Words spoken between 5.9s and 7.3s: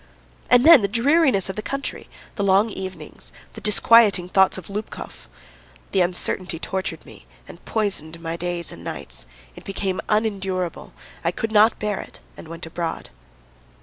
The uncertainty tortured me,